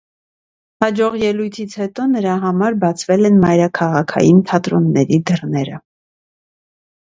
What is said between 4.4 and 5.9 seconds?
թատրոնների դռները։